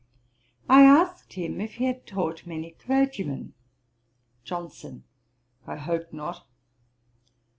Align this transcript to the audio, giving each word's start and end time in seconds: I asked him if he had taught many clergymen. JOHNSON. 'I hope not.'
I 0.67 0.81
asked 0.81 1.33
him 1.33 1.61
if 1.61 1.75
he 1.75 1.83
had 1.85 2.07
taught 2.07 2.47
many 2.47 2.71
clergymen. 2.71 3.53
JOHNSON. 4.43 5.03
'I 5.67 5.75
hope 5.75 6.11
not.' 6.11 6.47